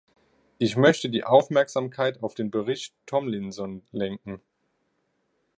Ich 0.57 0.77
möchte 0.77 1.11
die 1.11 1.25
Aufmerksamkeit 1.25 2.23
auf 2.23 2.33
den 2.33 2.49
Bericht 2.49 2.95
Tomlinson 3.05 3.83
lenken. 3.91 4.41